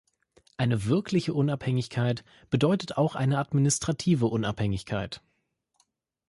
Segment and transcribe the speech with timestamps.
[0.57, 5.21] Eine wirkliche Unabhängigkeit bedeutet auch eine administrative Unabhängigkeit.